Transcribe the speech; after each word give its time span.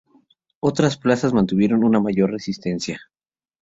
Otros 0.61 0.97
plazas 0.97 1.31
mantuvieron 1.31 1.83
una 1.83 1.99
mayor 1.99 2.31
resistencia. 2.31 2.99